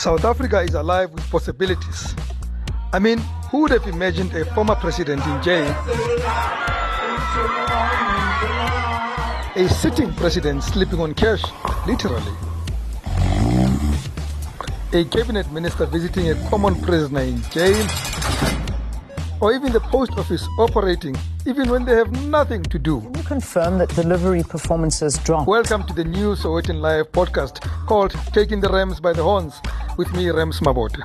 [0.00, 2.14] South Africa is alive with possibilities.
[2.90, 3.18] I mean,
[3.50, 5.68] who would have imagined a former president in jail?
[9.56, 11.42] A sitting president sleeping on cash,
[11.86, 12.32] literally.
[14.94, 17.86] A cabinet minister visiting a common prisoner in jail.
[19.40, 21.14] Or even the post office operating
[21.46, 23.00] even when they have nothing to do.
[23.00, 25.48] Can you confirm that delivery performances dropped?
[25.48, 29.60] Welcome to the new Sowetan Live podcast called Taking the Rams by the Horns
[29.96, 31.00] with me, Rams Mabote.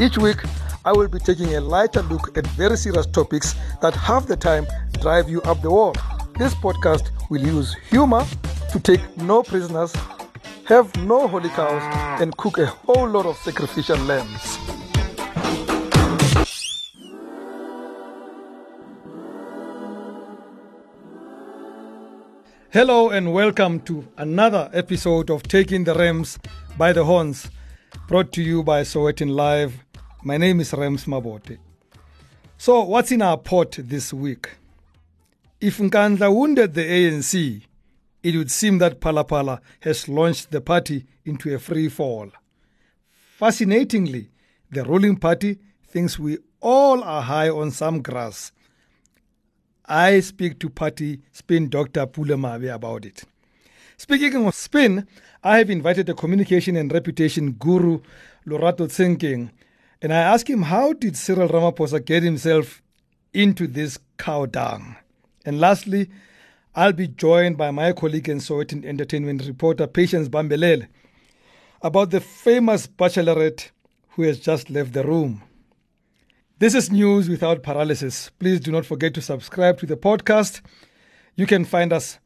[0.00, 0.38] Each week,
[0.84, 4.66] I will be taking a lighter look at very serious topics that half the time
[5.00, 5.94] drive you up the wall.
[6.38, 8.24] This podcast will use humor
[8.72, 9.94] to take no prisoners,
[10.64, 11.82] have no holy cows,
[12.20, 14.58] and cook a whole lot of sacrificial lambs.
[22.72, 26.38] Hello and welcome to another episode of Taking the Rams
[26.78, 27.50] by the Horns,
[28.06, 29.84] brought to you by Sowetan Live.
[30.22, 31.58] My name is Rams Mabote.
[32.58, 34.50] So, what's in our pot this week?
[35.60, 37.62] If Nkandla wounded the ANC,
[38.22, 42.30] it would seem that Phala Phala has launched the party into a free fall.
[43.36, 44.30] Fascinatingly,
[44.70, 48.52] the ruling party thinks we all are high on some grass
[49.90, 52.06] I speak to party spin Dr.
[52.06, 53.24] Pule Mabe about it.
[53.96, 55.08] Speaking of spin,
[55.42, 58.00] I have invited the communication and reputation guru
[58.46, 59.50] Lorato Tsenkeng,
[60.00, 62.80] and I asked him how did Cyril Ramaphosa get himself
[63.34, 64.94] into this cow dung?
[65.44, 66.08] And lastly,
[66.76, 70.86] I'll be joined by my colleague and Sowetan entertainment reporter Patience Bambalele
[71.82, 73.70] about the famous bachelorette
[74.10, 75.42] who has just left the room.
[76.60, 78.30] This is news without paralysis.
[78.38, 80.60] Please do not forget to subscribe to the podcast.
[81.34, 82.18] You can find us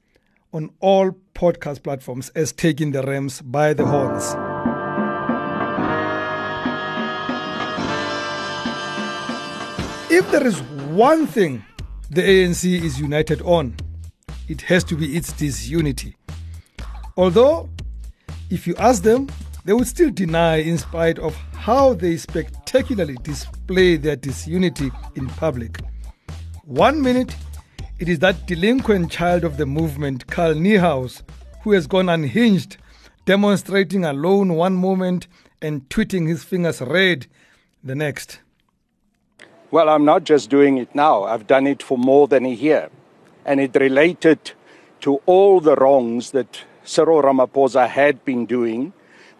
[0.53, 4.25] on all podcast platforms as Taking the Rams by the Horns.
[10.11, 11.65] If there is one thing
[12.11, 13.77] the ANC is united on,
[14.49, 16.17] it has to be its disunity.
[17.17, 17.69] Although,
[18.50, 19.28] if you ask them,
[19.65, 22.17] they would still deny in spite of how they
[22.75, 25.79] spectacularly display their disunity in public.
[26.65, 27.33] One minute,
[28.01, 31.23] it is that delinquent child of the movement, Carl Niehaus,
[31.62, 32.77] who has gone unhinged,
[33.27, 35.29] demonstrating alone one moment
[35.62, 37.29] and tweeting his fingers red
[37.85, 38.41] the next.
[39.71, 42.91] Well, I'm not just doing it now, I've done it for more than a year.
[43.47, 44.51] And it related
[45.03, 48.93] to all the wrongs that Cyril Ramaphosa had been doing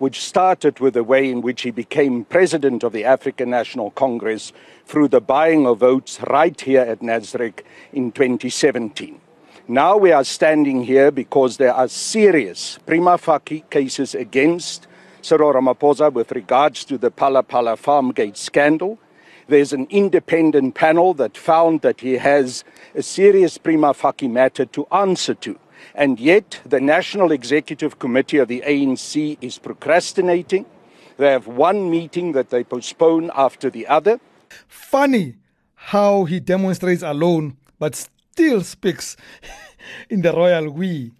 [0.04, 4.53] which started with the way in which he became president of the African National Congress
[4.84, 7.60] through the buying of votes right here at Nasrec
[7.91, 9.19] in 2017.
[9.66, 14.87] Now we are standing here because there are serious prima facie cases against
[15.22, 18.98] Cyril Ramaphosa with regards to the Phala Phala Farmgate scandal.
[19.48, 22.62] There's an independent panel that found that he has
[22.94, 25.59] a serious prima facie matter to answer to.
[25.95, 30.67] And yet, the National Executive Committee of the ANC is procrastinating.
[31.17, 34.21] They have one meeting that they postpone after the other.
[34.69, 35.37] Funny
[35.75, 39.17] how he demonstrates alone but still speaks
[40.11, 41.12] in the royal we.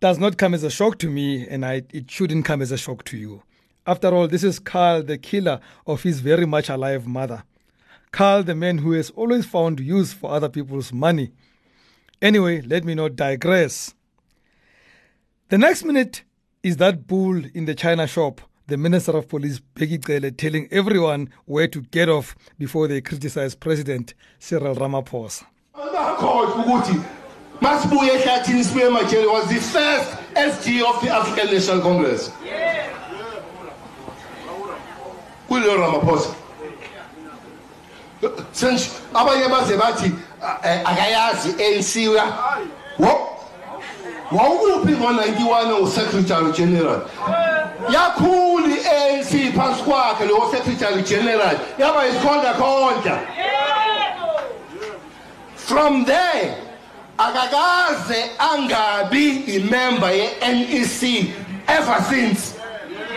[0.00, 2.78] Does not come as a shock to me, and I, it shouldn't come as a
[2.78, 3.42] shock to you.
[3.86, 7.44] After all, this is Carl, the killer of his very much alive mother.
[8.12, 11.32] Carl, the man who has always found use for other people's money.
[12.22, 13.94] Anyway, let me not digress.
[15.48, 16.22] The next minute
[16.62, 21.30] is that bull in the China shop, the Minister of Police, Bheki Cele, telling everyone
[21.46, 25.46] where to get off before they criticize President Cyril Ramaphosa.
[27.60, 32.30] Masibuye Ehlathini Sibuye Majele was the first SG of the African National Congress.
[35.48, 36.39] Kulo Ramaphosa.
[38.52, 40.12] Senje abanye baze bathi
[40.84, 42.24] akayazi ANC uya.
[42.98, 43.36] Wo
[44.32, 47.00] wawuphi ngo91 uSecretary General.
[47.88, 53.20] Yakhuli ANC phansi kwakhe lo Secretary General yaba isikhonda khonda.
[55.56, 56.54] From there
[57.18, 61.34] akakaze angabi imember ye-NEC
[61.68, 62.59] ever since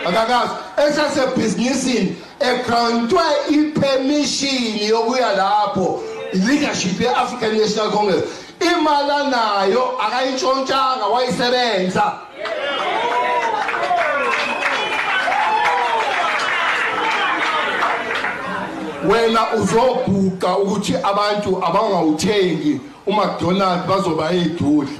[0.08, 0.52] akakazi
[0.88, 6.02] esasebhizinisini egrantwe ipermission yokuya lapho.
[6.32, 8.24] Leadership ye-african national congress
[8.60, 12.12] imali anayo akayintshontshanga wayisebenza.
[19.08, 24.98] Wena uzobhuka ukuthi abantu abangawuthengi uMcDonald bazoba eyidudla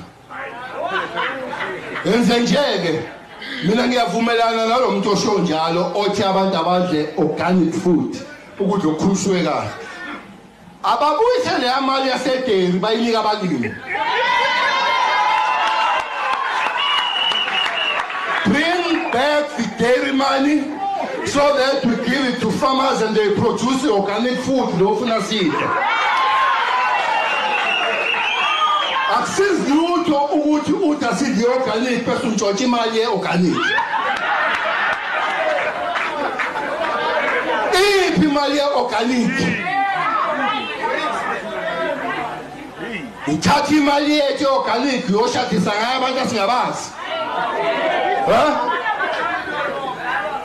[2.05, 3.01] yenze nje-ke.
[3.63, 8.17] Mina ngiyavumelana nalo muntu osho njalo othi abantu abadle organic food
[8.61, 9.71] ukudla okukhuliswe kahle.
[10.83, 13.75] Ababuyise leya mali yasederi bayinika abalimi.
[18.45, 20.61] Bring back the dairy money
[21.27, 25.69] so that we give it to farmers and they produce organic food lofuna sidle.
[29.13, 33.57] Akusizi lutho ukuthi uthi asidle i-organic bese untshontsha imali ye-organic.
[37.73, 39.33] Iphi imali ye-organic?
[43.27, 46.91] Ithatha imali yethu ye-organic yoshadisa ngayo abantu asingabazi.
[48.27, 48.61] Ha?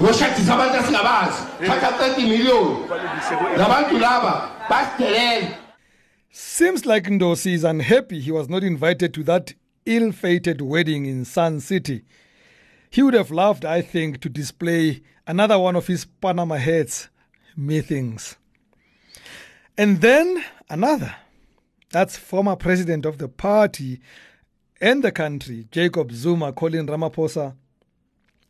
[0.01, 1.39] Yoshadisa abantu asingabazi.
[1.67, 2.77] Thatha 30 miliyoni
[3.57, 5.69] labantu laba basidelele
[6.31, 9.56] Seems like Ndosi is unhappy he was not invited to that
[9.86, 12.04] ill fated wedding in Sun City.
[12.92, 17.10] He would have loved, I think, to display another one of his Panama hats,
[17.56, 18.38] methinks.
[19.78, 21.16] And then another.
[21.92, 24.00] That's former president of the party
[24.80, 27.56] and the country, Jacob Zuma, calling Ramaphosa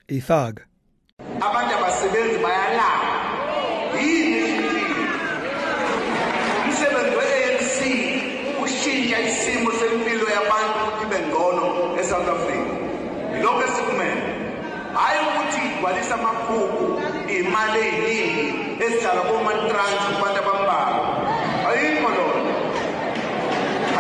[0.10, 0.64] a thug.
[17.85, 18.45] Ey'ningi
[18.85, 21.06] ezihlala komantrans kubantu abambalwa
[21.69, 22.53] ayikho lona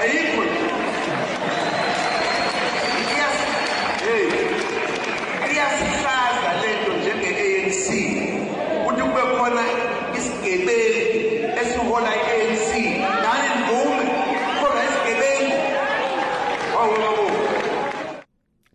[0.01, 0.43] ayikho
[5.49, 7.85] iyasihlaza lento njenge-ANC
[8.77, 9.63] ukuthi kube khona
[10.17, 11.07] isigebengu
[11.61, 12.69] esihola i-ANC
[13.23, 14.05] nani khona
[16.81, 17.25] awubabo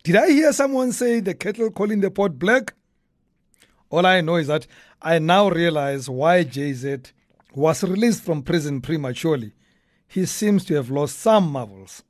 [0.03, 2.73] Did I hear someone say the kettle calling the pot black?
[3.95, 4.67] All I know is that
[5.01, 7.13] I now realize why JZ
[7.53, 9.53] was released from prison prematurely.
[10.05, 12.03] He seems to have lost some marvels.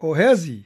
[0.00, 0.64] Or oh, has he?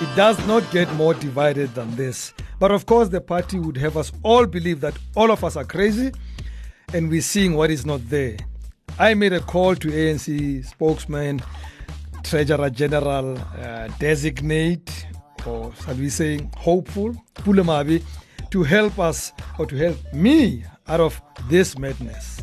[0.00, 2.32] It does not get more divided than this.
[2.58, 5.64] But of course, the party would have us all believe that all of us are
[5.64, 6.10] crazy
[6.94, 8.38] and we're seeing what is not there.
[8.98, 11.42] I made a call to ANC spokesman,
[12.22, 15.06] Treasurer General uh, designate,
[15.46, 18.02] or shall we say hopeful, Pule Mabe,
[18.50, 22.40] to help us or to help me out of this madness.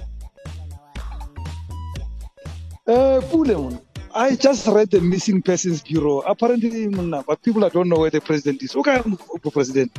[2.88, 3.81] Uh, Pulemon,
[4.13, 6.19] I just read the Missing Persons Bureau.
[6.19, 6.88] Apparently,
[7.28, 8.75] but people don't know where the president is.
[8.75, 9.92] Okay, I'm the president.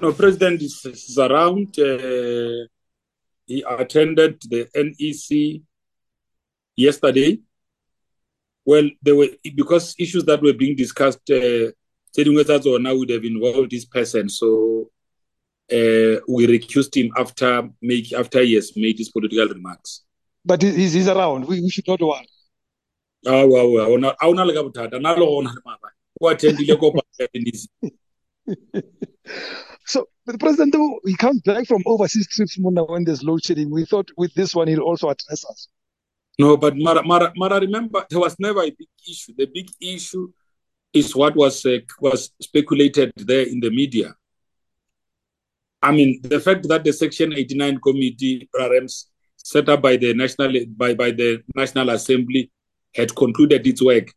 [0.00, 1.78] No, President is, is around.
[1.78, 2.66] Uh,
[3.46, 5.62] he attended the NEC
[6.76, 7.38] yesterday.
[8.64, 11.30] Well, there were because issues that were being discussed.
[11.30, 11.70] Uh,
[12.16, 14.88] now would have involved this person, so
[15.72, 20.04] uh, we recused him after make after he has made his political remarks.
[20.44, 21.46] But he's, he's around.
[21.46, 22.28] We, we should not worry.
[23.26, 23.92] Ah, wow, wow.
[23.92, 25.00] Ona- hauna le ka bothata.
[25.00, 25.94] Nna le gona le maabane.
[26.20, 27.68] O attendile kopano ya NEC.
[29.86, 33.70] So the president, though, he comes back from overseas trips when there's load shedding.
[33.70, 35.68] We thought with this one he'll also address us.
[36.38, 39.32] No, but Mara, Mara, Mara, remember, there was never a big issue.
[39.36, 40.32] The big issue
[40.92, 44.14] is what was uh, was speculated there in the media.
[45.82, 50.52] I mean, the fact that the Section 89 committee, RMs, set up by the national
[50.76, 52.50] by, by the National Assembly,
[52.94, 54.10] had concluded its work.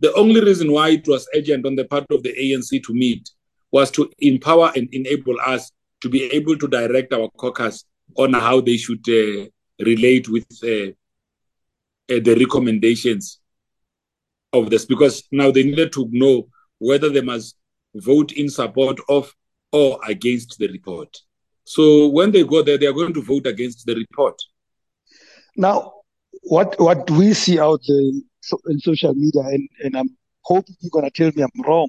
[0.00, 3.30] The only reason why it was urgent on the part of the ANC to meet
[3.70, 7.84] was to empower and enable us to be able to direct our caucus
[8.16, 9.46] on how they should uh,
[9.80, 10.92] relate with uh,
[12.10, 13.40] Uh, the recommendations
[14.52, 16.46] of this because now they needed to know
[16.78, 17.56] whether they must
[17.94, 19.34] vote in support of
[19.72, 21.16] or against the report.
[21.64, 24.40] So when they go there, they are going to vote against the report.
[25.56, 25.92] Now,
[26.42, 27.98] what what we see out there
[28.66, 30.10] in social media, and, and I'm
[30.42, 31.88] hoping you're going to tell me I'm wrong,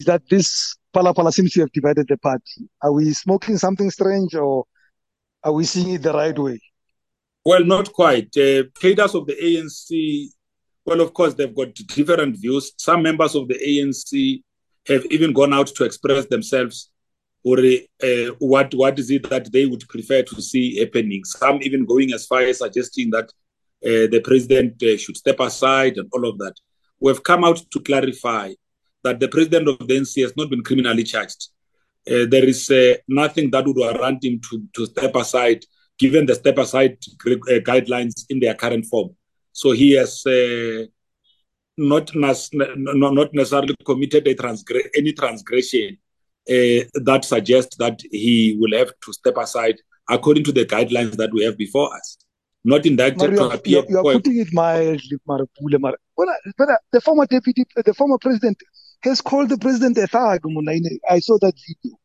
[0.00, 2.70] is that this Phala Phala seems to have divided the party.
[2.80, 4.64] Are we smoking something strange or
[5.44, 6.58] are we seeing it the right way?
[7.44, 8.36] Well, not quite.
[8.36, 10.28] Uh, cadres of the ANC,
[10.84, 12.72] well, of course, they've got different views.
[12.78, 14.42] Some members of the ANC
[14.88, 16.90] have even gone out to express themselves
[17.44, 21.24] or uh, what what is it that they would prefer to see happening.
[21.24, 23.24] Some even going as far as suggesting that
[23.84, 26.54] uh, the president uh, should step aside and all of that.
[27.00, 28.54] We have come out to clarify
[29.02, 31.48] that the president of the NC has not been criminally charged.
[32.10, 35.64] uh, there is uh, nothing that would warrant him to, to step aside,
[35.98, 36.96] given the step aside
[37.26, 39.10] uh, guidelines in their current form.
[39.52, 40.86] So he has uh,
[41.76, 45.98] not, not necessarily committed transgre- any transgression
[46.48, 49.76] uh, that suggests that he will have to step aside
[50.08, 52.18] according to the guidelines that we have before us.
[52.64, 53.84] Not indicted Mario, to you are, appear.
[53.88, 55.80] you are putting it mildly, Marapule.
[55.80, 58.56] Mar- well, but the former deputy, the former president
[59.00, 60.40] has called the president a thug.
[61.10, 61.98] I saw that video.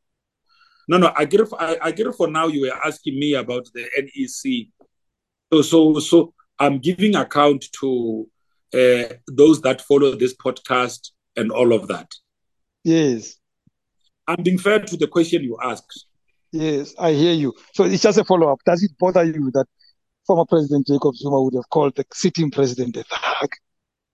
[0.88, 1.48] No, no, I get it.
[1.48, 2.48] For, I, I get it for now.
[2.48, 4.68] You were asking me about the NEC.
[5.52, 8.28] So, so, so I'm giving account to
[8.74, 12.12] uh, those that follow this podcast and all of that.
[12.84, 13.36] Yes.
[14.28, 16.06] I'm being fair to the question you asked.
[16.52, 17.54] Yes, I hear you.
[17.74, 18.60] So it's just a follow up.
[18.66, 19.66] Does it bother you that
[20.26, 23.50] former President Jacob Zuma would have called the sitting president a thug?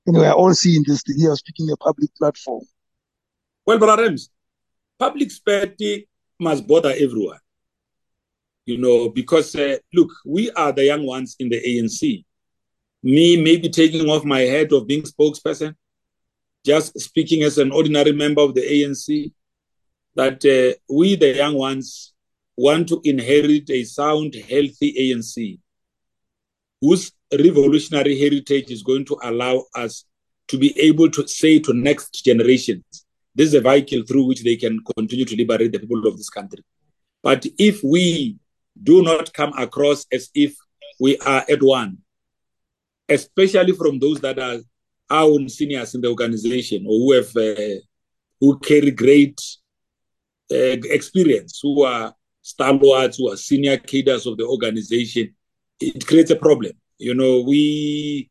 [0.05, 1.03] And we are all seeing this.
[1.05, 2.65] He was speaking a public platform.
[3.65, 4.29] Well, Brother Rems,
[4.99, 6.03] public spectacle
[6.43, 7.39] must bother everyone.
[8.65, 12.23] You know, because uh, look, we are the young ones in the ANC.
[13.01, 15.75] Me maybe taking off my head of being spokesperson,
[16.65, 19.33] just speaking as an ordinary member of the ANC,
[20.15, 22.13] that uh, we, the young ones,
[22.55, 25.59] want to inherit a sound, healthy ANC
[26.83, 30.03] whose revolutionary heritage is going to allow us
[30.49, 33.02] to be able to say to next generations,
[33.35, 36.29] this is a vehicle through which they can continue to liberate the people of this
[36.29, 36.63] country.
[37.21, 38.37] But if we
[38.81, 40.55] do not come across as if
[40.99, 41.97] we are at one,
[43.09, 44.59] especially from those that are
[45.09, 47.79] our own seniors in the organization or who have uh,
[48.39, 49.39] who carry great
[50.51, 55.33] uh, experience, who are stalwarts, who are senior cadres of the organization,
[55.79, 56.73] it creates a problem.
[56.97, 58.29] You know, we,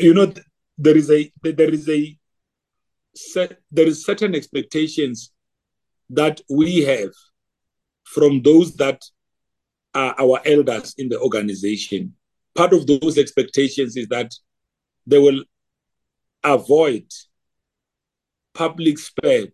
[0.00, 0.32] you know,
[0.78, 2.18] there is a there is a
[3.34, 5.32] there is certain expectations
[6.10, 7.10] that we have
[8.04, 9.02] from those that
[9.94, 12.14] are our elders in the organization.
[12.54, 14.34] Part of those expectations is that
[15.06, 15.42] they will
[16.44, 17.06] avoid
[18.54, 19.52] public spread,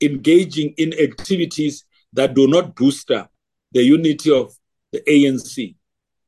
[0.00, 3.28] engaging in activities that do not booster
[3.72, 4.54] the unity of
[4.92, 5.74] the ANC.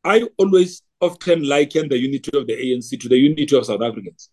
[0.04, 4.30] I always often liken the unity of the ANC to the unity of South Africans.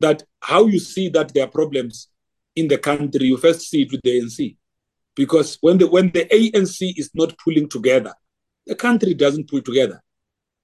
[0.00, 2.08] That how you see that there are problems
[2.54, 4.56] in the country, you first see it with the ANC.
[5.14, 8.14] Because when the when the ANC is not pulling together,
[8.66, 10.02] the country doesn't pull together.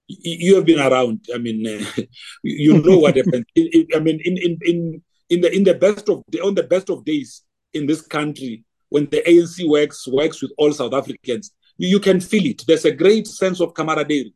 [0.06, 1.26] You, you have been around.
[1.34, 2.02] I mean, uh,
[2.42, 3.46] you know what happened.
[3.56, 7.04] I mean, in in in in the in the best of on the best of
[7.04, 12.00] days in this country, when the ANC works works with all South Africans, you, you
[12.00, 12.62] can feel it.
[12.66, 14.34] There's a great sense of camaraderie.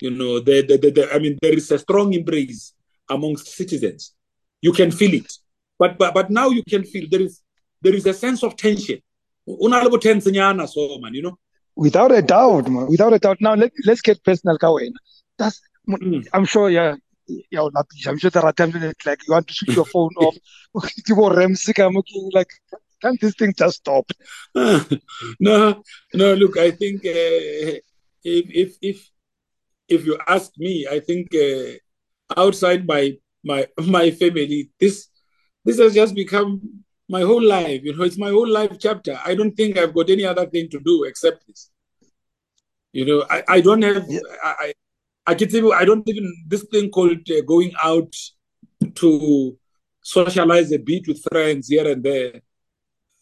[0.00, 2.72] You know, the, the, the, the, I mean, there is a strong embrace
[3.08, 4.14] amongst citizens.
[4.62, 5.32] You can feel it,
[5.78, 7.40] but but but now you can feel there is
[7.82, 8.98] there is a sense of tension.
[9.48, 11.38] Unalabo so man, you know.
[11.76, 12.86] Without a doubt, man.
[12.86, 13.40] Without a doubt.
[13.40, 14.92] Now let let's get personal, Kawen.
[15.38, 16.26] That's mm.
[16.32, 16.68] I'm sure.
[16.68, 16.96] Yeah,
[17.50, 17.66] yeah,
[18.06, 20.36] I'm sure there are times when it's like you want to switch your phone off.
[22.34, 22.48] like,
[23.02, 24.10] can't this thing just stop?
[25.40, 25.82] no,
[26.14, 26.34] no.
[26.34, 27.80] Look, I think uh,
[28.22, 29.10] if if if
[29.88, 35.08] if you ask me, I think uh, outside my my my family, this
[35.64, 37.82] this has just become my whole life.
[37.82, 39.18] You know, it's my whole life chapter.
[39.24, 41.70] I don't think I've got any other thing to do except this.
[42.92, 44.20] You know, I, I don't have yeah.
[44.42, 44.72] I
[45.26, 48.14] I can tell you I don't even this thing called uh, going out
[48.94, 49.58] to
[50.02, 52.40] socialize a bit with friends here and there.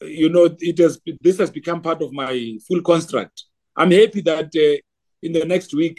[0.01, 3.45] You know, it has this has become part of my full construct.
[3.77, 4.79] I'm happy that uh,
[5.23, 5.99] in the next week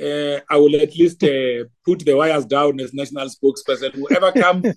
[0.00, 3.94] uh, I will at least uh, put the wires down as national spokesperson.
[3.94, 4.76] Whoever comes,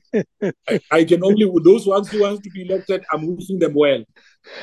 [0.68, 3.04] I, I, can only those ones who want to be elected.
[3.12, 4.04] I'm wishing them well.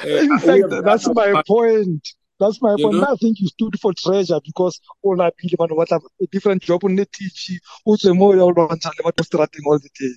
[0.05, 1.47] Uh, In fact, that's my part.
[1.47, 2.09] point.
[2.41, 2.99] That's my you point.
[2.99, 3.07] Know?
[3.13, 6.01] I think you stood for treasure because all I believe on what a
[6.33, 10.15] different job on the teach also more all all the day.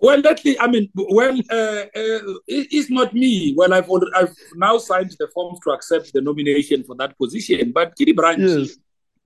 [0.00, 3.54] Well, that I mean, well, uh, uh, it's not me.
[3.56, 7.72] Well, I've I've now signed the forms to accept the nomination for that position.
[7.72, 8.76] But Kiri Branch, yes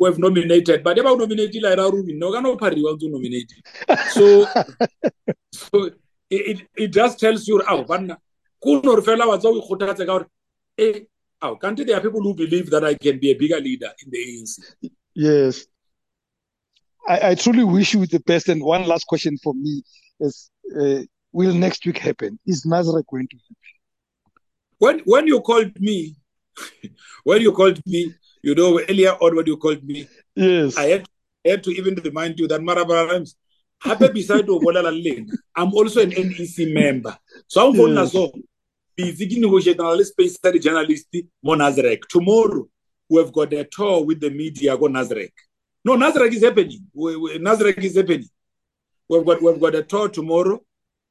[0.02, 3.54] who have nominated but eba unominatile era rumi nno kanophariwa kuti unominate
[4.14, 4.48] so
[5.50, 5.90] so
[6.30, 8.16] it, it just tells you aw banna
[8.60, 10.26] kunore fela wa tsa o ikgothatse ka gore
[10.76, 11.06] e
[11.40, 14.10] aw kanti there are people who believe that i can be a bigger leader in
[14.10, 14.50] the anc
[15.14, 15.66] yes.
[17.08, 18.48] I, I truly wish you the best.
[18.48, 19.82] And one last question for me
[20.20, 21.00] is uh,
[21.32, 22.38] will next week happen?
[22.46, 23.56] Is Nasrec going to happen?
[24.78, 26.16] When when you called me
[27.24, 31.08] when you called me you know, earlier on when you called me, yes, I had,
[31.46, 33.36] I had to even remind you that Marabara Rams,
[33.80, 34.62] happy beside of
[35.56, 37.16] I'm also an NEC member.
[37.46, 38.12] So I'm going yes.
[38.12, 38.32] so
[38.96, 41.06] busy ke negotiatana le space sa di-journalist
[41.42, 41.56] mo.
[42.08, 42.68] Tomorrow,
[43.08, 45.32] we've got a tour with the media go Nasrec.
[45.84, 46.86] No, Nasrec is happening.
[46.92, 48.28] We, we, is happening.
[49.08, 50.60] We've got, we've got a tour tomorrow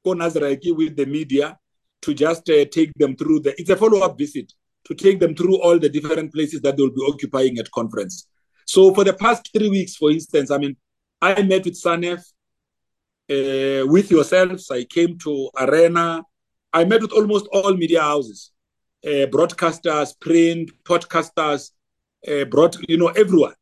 [0.04, 1.58] go Nasrec with the media
[2.02, 4.52] to just uh, take them through the, it's a follow-up visit
[4.84, 8.26] to take them through all the different places that they'll be occupying at conference.
[8.66, 10.76] So for the past three weeks, for instance, I mean,
[11.20, 12.20] I met with SANEF,
[13.30, 14.70] uh, with yourselves.
[14.70, 16.22] I came to Arena.
[16.72, 18.50] I met with almost all media houses,
[19.04, 21.70] uh, broadcasters, print, podcasters,
[22.26, 23.54] uh, broad, you know, everyone,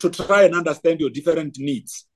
[0.00, 2.06] to try and understand your different needs.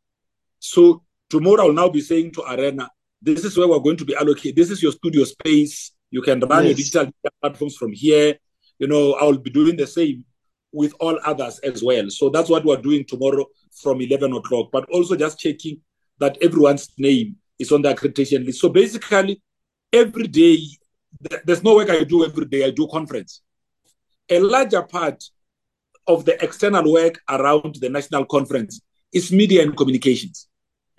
[0.59, 2.91] So tomorrow I'll now be saying to Arena,
[3.23, 4.57] this is where we're going to be allocated.
[4.57, 5.93] This is your studio space.
[6.11, 6.67] You can run yes.
[6.67, 8.37] your digital platforms from here.
[8.79, 10.25] You know, I'll be doing the same
[10.73, 12.11] with all others as well.
[12.11, 13.47] So that's what we're doing tomorrow
[13.83, 15.81] from 11 o'clock, but also just checking
[16.19, 18.61] that everyone's name is on the accreditation list.
[18.61, 19.41] So basically,
[19.93, 20.59] every day,
[21.45, 23.43] there's no work I do every day, I do conference.
[24.29, 25.23] A larger part
[26.07, 28.81] of the external work around the national conference
[29.13, 30.49] is media and communications.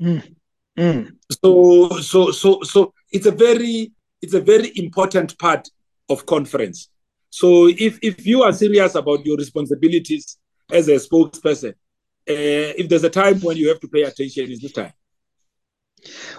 [0.02, 0.36] Mm.
[0.78, 1.12] Mm.
[1.44, 5.68] So, so, so, so it's a very, it's a very important part
[6.10, 6.90] of conference.
[7.30, 10.38] So, if if you are serious about your responsibilities
[10.72, 14.62] as a spokesperson, uh, if there's a time when you have to pay attention, is
[14.62, 14.94] this time.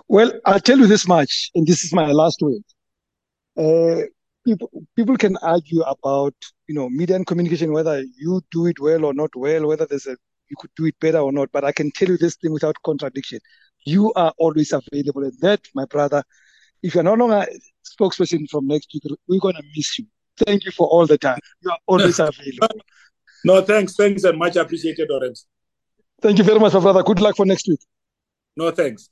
[0.08, 2.62] Well, I'll tell you this much, and this is my last word.
[3.56, 4.06] Uh,
[4.47, 6.35] people people can argue about
[6.66, 10.06] you know media and communication whether you do it well or not well, whether there's
[10.06, 10.16] a
[10.49, 11.50] you could do it better or not.
[11.52, 13.40] But I can tell you this thing without contradiction:
[13.85, 16.23] you are always available, and that, my brother,
[16.82, 17.47] if you're no longer
[17.85, 20.06] spokesperson from next week, we're gonna miss you.
[20.38, 21.38] Thank you for all the time.
[21.62, 22.80] You are always available.
[23.44, 25.40] No, thanks, thanks, and much appreciated, Orange.
[26.20, 27.02] Thank you very much, my brother.
[27.02, 27.80] Good luck for next week.
[28.56, 29.11] No, thanks.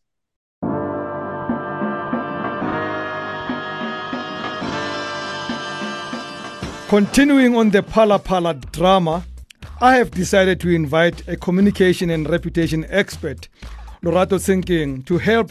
[6.88, 9.24] Continuing on the Phala Phala drama,
[9.80, 13.48] I have decided to invite a communication and reputation expert,
[14.02, 15.50] Lorato Tsinking, to help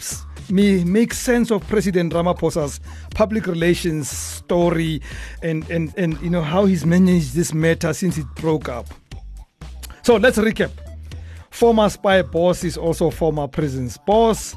[0.49, 2.79] me make sense of President Ramaphosa's
[3.13, 5.01] public relations story
[5.41, 8.87] and, and, and you know how he's managed this matter since it broke up.
[10.03, 10.71] So let's recap.
[11.49, 14.55] Former spy boss is also former prison's boss,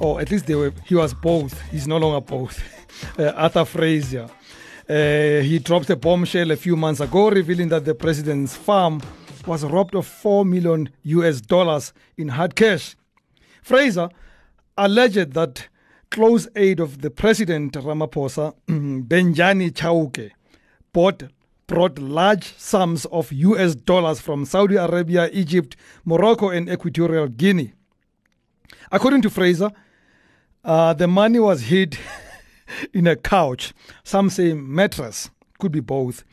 [0.00, 1.60] or at least they were, he was both.
[1.70, 2.62] He's no longer both.
[3.18, 4.26] Uh, Arthur Fraser
[4.88, 9.02] uh, he dropped a bombshell a few months ago, revealing that the president's farm
[9.44, 12.94] was robbed of 4 million US dollars in hard cash.
[13.62, 14.08] Fraser
[14.76, 15.68] alleged that
[16.10, 20.30] close aide of the president Ramaphosa, Bejani Chauke,
[20.92, 21.24] bought
[21.66, 27.72] brought large sums of US dollars from Saudi Arabia, Egypt, Morocco, and Equatorial Guinea.
[28.92, 29.72] According to Fraser,
[30.64, 31.98] uh, the money was hid
[32.92, 33.74] in a couch.
[34.04, 36.24] Some say mattress, could be both.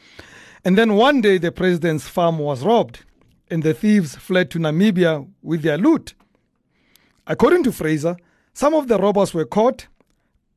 [0.64, 3.04] And then one day the president's farm was robbed
[3.50, 6.14] and the thieves fled to Namibia with their loot.
[7.28, 8.18] According to Fraser,
[8.54, 9.88] some of the robbers were caught,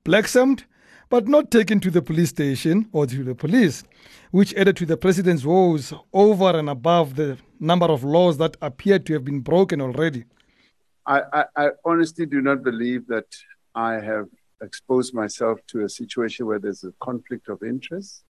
[0.04, 0.64] blacksammed,
[1.08, 3.84] but not taken to the police station or to the police,
[4.32, 9.06] which added to the president's woes over and above the number of laws that appeared
[9.06, 10.24] to have been broken already.
[11.06, 13.34] I, I, I honestly do not believe that
[13.74, 14.26] I have
[14.60, 18.24] exposed myself to a situation where there's a conflict of interest.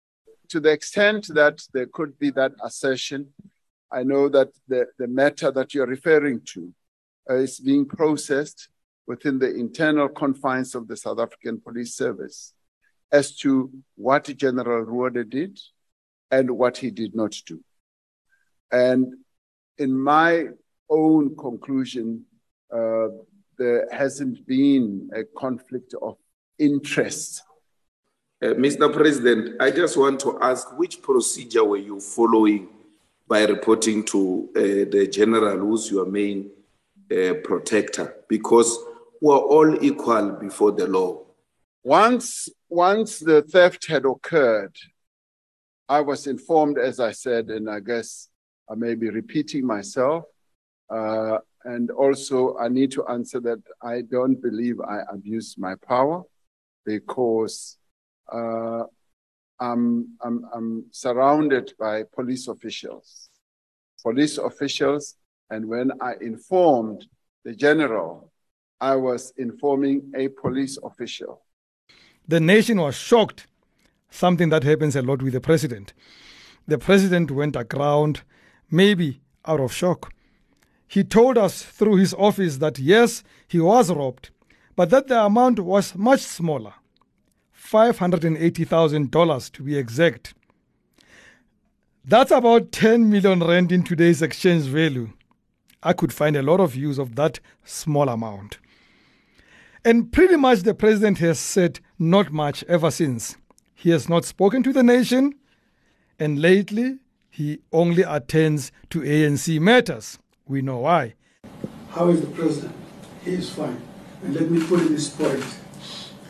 [0.50, 3.30] To the extent that there could be that assertion,
[3.92, 6.74] I know that the, the matter that you're referring to
[7.30, 8.70] uh, is being processed
[9.08, 12.54] within the internal confines of the South African Police Service
[13.12, 15.60] as to what General Rhoode did
[16.32, 17.64] and what he did not do.
[18.72, 19.14] And
[19.78, 20.48] in my
[20.90, 22.26] own conclusion,
[22.74, 23.10] uh,
[23.58, 26.18] there hasn't been a conflict of
[26.58, 27.44] interest.
[28.42, 28.92] Uh, Mr.
[28.92, 32.68] President, I just want to ask which procedure were you following
[33.28, 34.60] by reporting to uh,
[34.92, 36.50] the general who's your main
[37.12, 38.16] uh, protector?
[38.28, 38.78] Because
[39.24, 41.24] we're all equal before the law.
[41.82, 44.76] Once, once the theft had occurred,
[45.88, 48.28] I was informed, as I said, and I guess
[48.70, 50.26] I may be repeating myself,
[50.90, 56.24] uh, and also, I need to answer that I don't believe I abused my power
[56.86, 57.78] because
[58.30, 58.84] uh,
[59.58, 63.30] I'm, I'm, I'm surrounded by police officials.
[64.02, 65.16] Police officials,
[65.50, 67.08] and when I informed
[67.46, 68.33] the general,
[68.84, 71.42] I was informing a police official.
[72.28, 73.48] The nation was shocked,
[74.10, 75.94] something that happens a lot with the president.
[76.68, 78.24] The president went aground,
[78.70, 80.14] maybe out of shock.
[80.86, 84.32] He told us through his office that yes, he was robbed,
[84.76, 86.74] but that the amount was much smaller
[87.58, 90.34] $580,000 to be exact.
[92.04, 95.14] That's about 10 million rand in today's exchange value.
[95.82, 98.58] I could find a lot of use of that small amount.
[99.86, 103.36] And pretty much the president has said not much ever since.
[103.76, 105.34] He has not spoken to the nation,
[106.18, 110.20] and lately he only attends to ANC matters.
[110.48, 111.16] We know why.
[111.90, 112.74] How is the president?
[113.26, 113.82] He is fine.
[114.24, 115.44] And let me put in this point.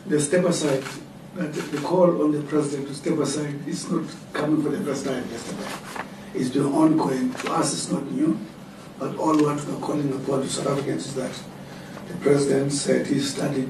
[0.06, 0.82] The step aside,
[1.36, 5.24] the call on the president to step aside is not coming for the first time
[5.30, 5.70] yesterday.
[6.34, 7.32] It's been ongoing.
[7.34, 8.36] To us, it's not new.
[8.98, 11.40] But all what we're calling upon to South Africans is that
[12.08, 13.68] the president said he studied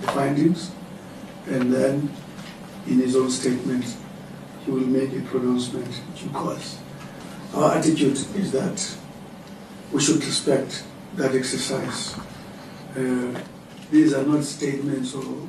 [0.00, 0.70] the findings
[1.46, 2.10] and then
[2.86, 3.84] in his own statement
[4.64, 6.78] he will make a pronouncement due course.
[7.54, 8.96] Our attitude is that
[9.92, 12.16] we should respect that exercise.
[12.96, 13.40] Uh,
[13.90, 15.48] these are not statements or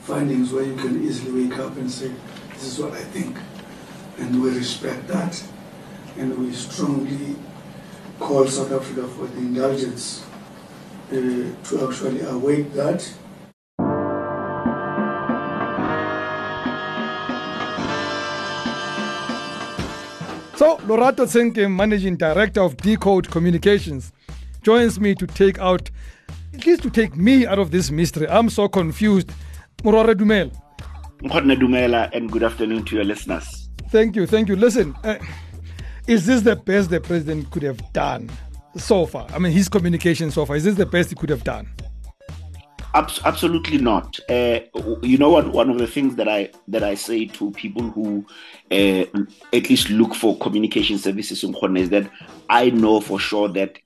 [0.00, 2.12] findings where you can easily wake up and say,
[2.50, 3.36] this is what I think.
[4.18, 5.42] And we respect that.
[6.16, 7.34] And we strongly
[8.20, 10.23] call South Africa for the indulgence
[11.10, 13.00] to actually await that.
[20.56, 24.12] So, Lorato Tsenke, Managing Director of Decode Communications,
[24.62, 25.90] joins me to take out,
[26.54, 28.28] at least to take me out of this mystery.
[28.28, 29.30] I'm so confused.
[29.82, 30.52] Morore Dumela.
[31.18, 33.68] Nkhodne Dumela, and good afternoon to your listeners.
[33.90, 34.56] Thank you, thank you.
[34.56, 35.18] Listen, uh,
[36.06, 38.30] is this the best the president could have done
[38.76, 39.26] so far?
[39.32, 41.68] I mean, his communication so far, is this the best he could have done?
[42.94, 44.18] absolutely not.
[44.30, 44.60] Uh,
[45.02, 45.52] you know what?
[45.52, 48.24] One of the things that I that I say to people who
[48.70, 49.04] uh,
[49.52, 52.10] at least look for communication services in Khona is that
[52.48, 53.78] I know for sure that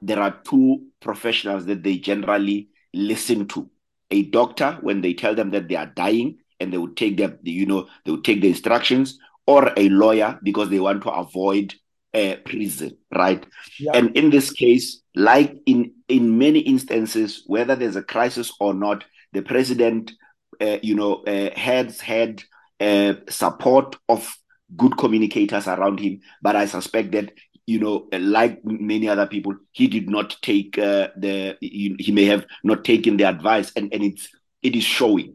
[0.00, 3.68] there are two professionals that they generally listen to.
[4.10, 7.36] A doctor when they tell them that they are dying and they would take their,
[7.42, 11.74] you know, they would take the instructions, or a lawyer because they want to avoid
[12.16, 13.44] uh, prison, right?
[13.78, 13.92] Yeah.
[13.94, 19.04] And in this case, like in in many instances, whether there's a crisis or not,
[19.32, 20.12] the president,
[20.60, 22.42] uh, you know, uh, has had
[22.80, 24.36] uh, support of
[24.76, 26.20] good communicators around him.
[26.42, 27.32] But I suspect that
[27.66, 31.56] you know, like many other people, he did not take uh, the.
[31.60, 34.28] He, he may have not taken the advice, and and it's
[34.62, 35.34] it is showing.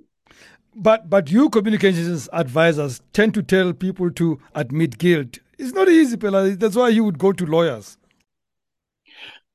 [0.74, 5.40] But but you communications advisors tend to tell people to admit guilt.
[5.62, 6.50] It's not easy, Pela.
[6.56, 7.96] That's why you would go to lawyers.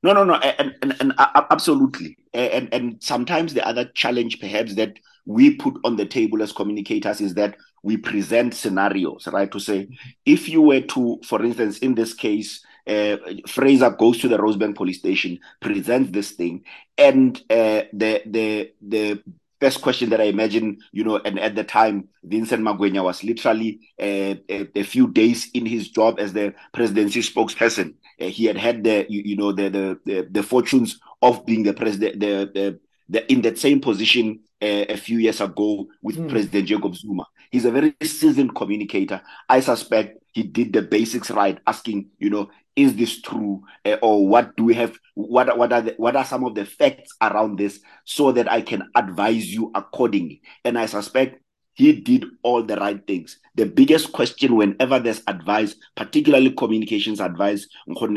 [0.04, 2.16] No, no, no, and, and, and absolutely.
[2.32, 7.20] And, and sometimes the other challenge, perhaps, that we put on the table as communicators
[7.20, 9.50] is that we present scenarios, right?
[9.50, 9.88] To say,
[10.24, 13.16] if you were to, for instance, in this case, uh,
[13.48, 16.62] Fraser goes to the Rosebank police station, presents this thing,
[16.96, 19.22] and uh, the the the
[19.60, 23.80] first question that I imagine, you know, and at the time, Vincent Magwenya was literally
[24.00, 27.94] uh, a, a, few days in his job as the presidency spokesperson.
[28.20, 31.62] Uh, he had had the, you, you know, the, the, the the fortunes of being
[31.62, 36.16] the president, the, the, the in that same position uh, a few years ago with
[36.16, 36.28] mm.
[36.28, 37.26] President Jacob Zuma.
[37.50, 39.20] He's a very seasoned communicator.
[39.48, 43.64] I suspect he did the basics right, asking, you know, is this true?
[43.84, 46.66] Uh, or what do we have what what are the, what are some of the
[46.66, 50.42] facts around this so that i can advise you accordingly?
[50.64, 53.38] And i suspect he did all the right things.
[53.54, 57.66] The biggest question whenever there's advice particularly communications advice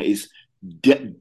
[0.01, 0.29] is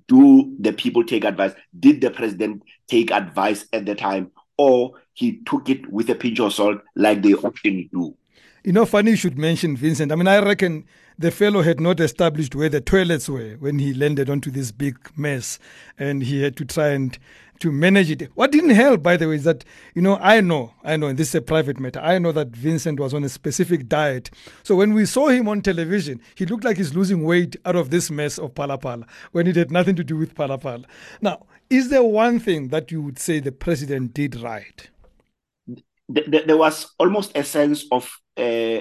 [0.08, 1.52] do the people take advice?
[1.78, 4.30] Did the president take advice at the time?
[4.56, 8.16] Or he took it with a pinch of salt like they often do
[8.64, 10.12] you know, funny you should mention Vincent.
[10.12, 10.84] I mean, I reckon
[11.18, 14.96] the fellow had not established where the toilets were when he landed onto this big
[15.16, 15.58] mess
[15.98, 17.18] and he had to try and
[17.60, 18.30] to manage it.
[18.34, 21.18] What didn't help, by the way, is that, you know, I know, I know, and
[21.18, 24.30] this is a private matter, I know that Vincent was on a specific diet.
[24.62, 27.90] So when we saw him on television, he looked like he's losing weight out of
[27.90, 30.84] this mess of Phala when it had nothing to do with Phala.
[31.20, 34.88] Now, is there one thing that you would say the president did right?
[36.08, 38.80] There was almost a sense of uh,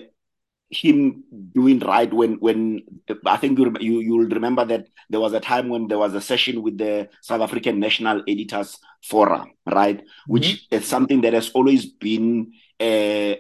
[0.70, 2.82] him doing right when when
[3.26, 6.22] I think you you you'll remember that there was a time when there was a
[6.22, 10.00] session with the South African National Editors Forum, right?
[10.00, 10.34] Mm-hmm.
[10.34, 13.36] Which is something that has always been uh,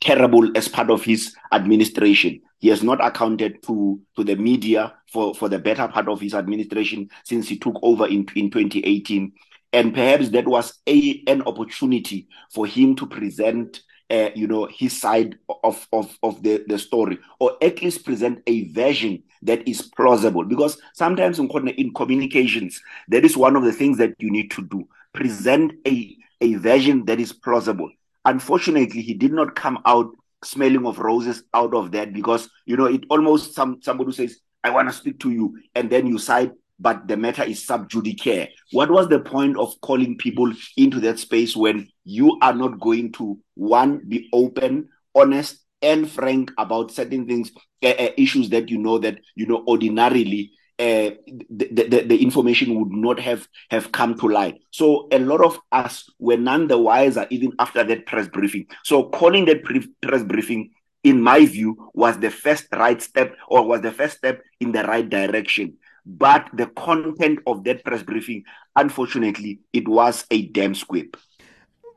[0.00, 2.40] terrible as part of his administration.
[2.58, 6.34] He has not accounted to to the media for for the better part of his
[6.34, 9.32] administration since he took over in in 2018,
[9.72, 15.00] and perhaps that was a an opportunity for him to present uh, you know his
[15.00, 19.82] side of of of the the story or at least present a version that is
[19.82, 20.44] plausible.
[20.44, 24.86] Because sometimes in, communications that is one of the things that you need to do.
[25.12, 27.90] Present a a version that is plausible.
[28.24, 30.10] Unfortunately, he did not come out
[30.42, 34.70] smelling of roses out of that because you know it almost some somebody says, "I
[34.70, 36.52] want to speak to you," and then you side
[36.84, 38.48] but the matter is sub judice.
[38.70, 43.12] What was the point of calling people into that space when you are not going
[43.12, 47.50] to one be open, honest, and frank about certain things,
[47.82, 51.10] uh, uh, issues that you know that you know ordinarily uh,
[51.50, 54.56] the, the, the, information would not have have come to light.
[54.70, 58.66] So a lot of us were none the wiser even after that press briefing.
[58.82, 63.64] So calling that pre- press briefing, in my view, was the first right step or
[63.64, 65.78] was the first step in the right direction.
[66.06, 68.44] But the content of that press briefing,
[68.76, 71.16] unfortunately, it was a damn squib.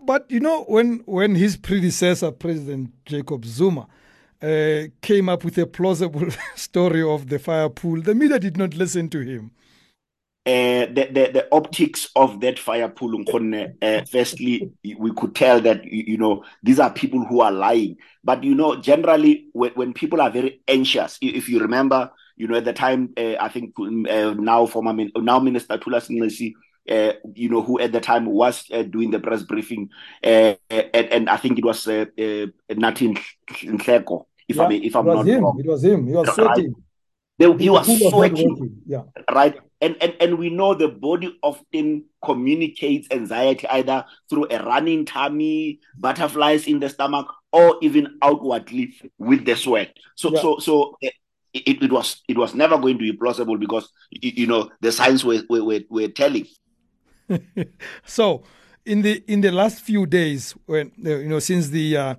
[0.01, 3.87] But you know, when when his predecessor, President Jacob Zuma,
[4.41, 8.75] uh, came up with a plausible story of the fire pool, the media did not
[8.75, 9.51] listen to him.
[10.45, 13.21] Uh, the, the, the optics of that fire pool,
[13.81, 17.97] uh, firstly, we could tell that, you know, these are people who are lying.
[18.23, 22.55] But, you know, generally, when, when people are very anxious, if you remember, you know,
[22.55, 26.53] at the time, uh, I think uh, now former now Minister Thulas Nxesi,
[26.89, 29.89] uh, you know, who at the time was uh, doing the press briefing,
[30.23, 33.19] uh, and, and, I think it was uh, uh, Nathi
[33.49, 35.43] Nhleko, if yeah, I'm if I'm not him.
[35.43, 35.59] wrong.
[35.59, 36.07] It was him.
[36.07, 36.75] He was sweating.
[37.39, 37.59] Right.
[37.59, 38.81] he was sweating.
[38.85, 39.03] Yeah.
[39.31, 39.59] Right.
[39.79, 45.81] And, and and we know the body often communicates anxiety either through a running tummy,
[45.97, 49.93] butterflies in the stomach, or even outwardly with the sweat.
[50.15, 50.41] So yeah.
[50.41, 50.97] so so
[51.53, 55.23] it, it was it was never going to be plausible because you know the signs
[55.23, 56.47] were were, were telling.
[58.05, 58.43] so
[58.85, 62.15] in the in the last few days when you know since the uh,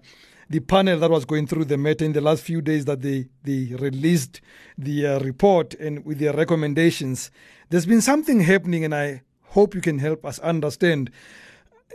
[0.50, 3.26] the panel that was going through the matter in the last few days that they
[3.44, 4.40] they released
[4.76, 7.30] the uh, report and with their recommendations
[7.70, 11.10] there's been something happening and i hope you can help us understand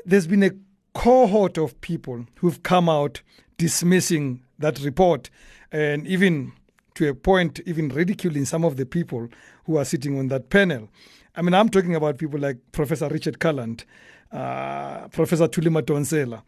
[0.06, 0.52] there's been a
[0.94, 3.22] cohort of people who've come out
[3.58, 5.30] dismissing that report
[5.72, 6.52] and even
[6.96, 9.30] to a point, even ridiculing some of the people
[9.66, 10.90] who are sitting on that panel.
[11.36, 13.86] I mean, I'm talking about people like Professor Richard Calland,
[14.32, 16.44] uh, Professor Thuli Madonsela,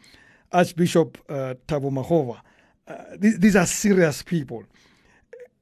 [0.52, 2.40] Archbishop uh, Thabo Makgoba.
[2.88, 4.64] Uh, these, these, are serious people.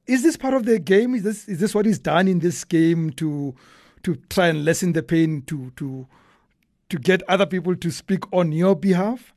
[0.06, 1.14] Is this part of the game?
[1.14, 3.54] Is this is this what is done in this game to
[4.02, 6.06] to try and lessen the pain to to
[6.90, 9.33] to get other people to speak on your behalf?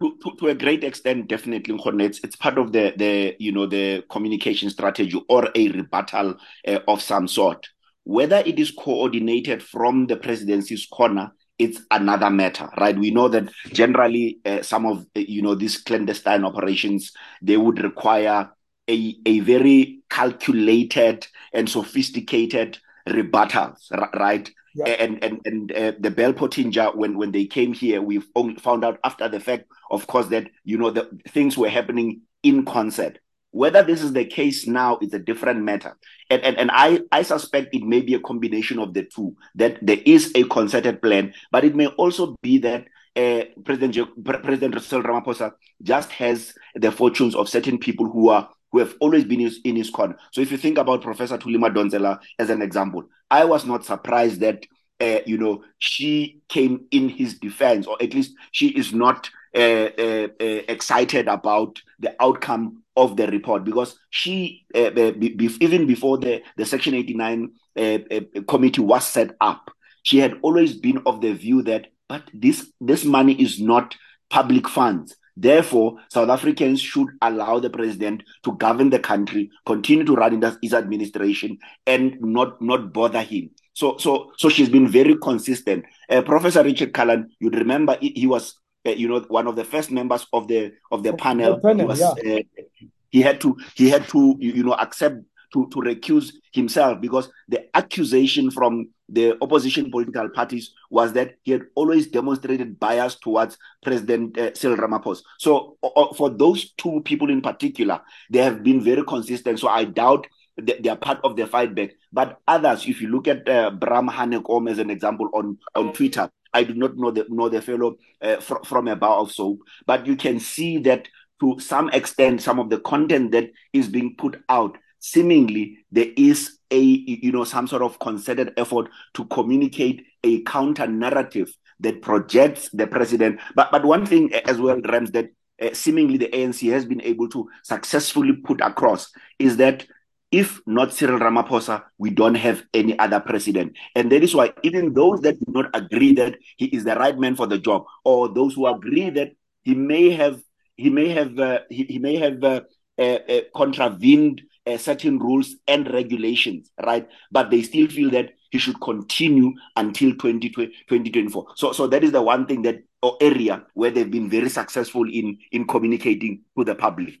[0.00, 3.66] To, to, to, a great extent, definitely, it's, it's part of the, the, you know,
[3.66, 7.68] the communication strategy or a rebuttal uh, of some sort.
[8.04, 12.98] Whether it is coordinated from the presidency's corner, it's another matter, right?
[12.98, 17.82] We know that generally uh, some of, uh, you know, these clandestine operations, they would
[17.82, 18.50] require
[18.90, 22.78] a, a very calculated and sophisticated
[23.08, 24.50] rebuttals, right?
[24.74, 24.86] Yeah.
[24.86, 28.98] And and and uh, the Bell Pottinger, when when they came here, we found out
[29.04, 33.18] after the fact, of course, that you know the things were happening in concert.
[33.52, 35.96] Whether this is the case now is a different matter,
[36.28, 39.36] and and, and I I suspect it may be a combination of the two.
[39.54, 44.82] That there is a concerted plan, but it may also be that uh, President President
[44.82, 45.52] Cyril Ramaphosa
[45.84, 49.88] just has the fortunes of certain people who are who have always been in his
[49.88, 50.16] corner.
[50.32, 54.40] So if you think about Professor Thuli Madonsela as an example, I was not surprised
[54.40, 54.64] that
[55.00, 59.88] uh, you know she came in his defense, or at least she is not uh,
[59.98, 65.86] uh, uh excited about the outcome of the report because she uh, be, be, even
[65.86, 67.98] before the the Section 89 uh,
[68.46, 69.70] committee was set up,
[70.04, 73.96] she had always been of the view that but this this money is not
[74.30, 80.14] public funds Therefore, South Africans should allow the president to govern the country, continue to
[80.14, 83.50] run his administration, and not not bother him.
[83.72, 85.84] So, so, so she's been very consistent.
[86.08, 88.54] Uh, Professor Richard Calland, you'd remember he, he was,
[88.86, 91.56] uh, you know, one of the first members of the of the panel.
[91.56, 92.36] The panel he, was, yeah.
[92.36, 92.62] uh,
[93.10, 95.16] he had to he had to you know accept
[95.54, 101.52] to, to recuse himself because the accusation from the opposition political parties was that he
[101.52, 105.22] had always demonstrated bias towards President uh, Cyril Ramaphosa.
[105.38, 109.60] So, uh, for those two people in particular, they have been very consistent.
[109.60, 111.90] So, I doubt they are part of the fight back.
[112.12, 116.30] But others, if you look at uh, Bram Hanekom as an example on, on Twitter,
[116.52, 119.58] I do not know the know the fellow uh, fr- from a bar of soap,
[119.86, 121.08] but you can see that
[121.40, 126.58] to some extent, some of the content that is being put out seemingly there is
[126.70, 132.70] a you know some sort of concerted effort to communicate a counter narrative that projects
[132.72, 135.28] the president but but one thing as well rams that
[135.60, 139.86] uh, seemingly the ANC has been able to successfully put across is that
[140.32, 143.76] if not Cyril Ramaphosa, we don't have any other president.
[143.94, 147.16] And that is why even those that do not agree that he is the right
[147.16, 149.30] man for the job, or those who agree that
[149.62, 150.42] he may have
[150.76, 152.62] he may have uh, he, he may have uh,
[152.98, 157.08] uh, uh contravened uh, certain rules and regulations, right?
[157.30, 161.46] But they still feel that he should continue until 2024.
[161.56, 165.06] So, so that is the one thing that or area where they've been very successful
[165.08, 167.20] in in communicating to the public.